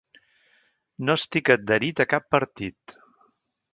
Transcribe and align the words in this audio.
No 1.09 1.15
estic 1.21 1.51
adherit 1.57 2.01
a 2.05 2.07
cap 2.15 2.29
partit. 2.37 2.99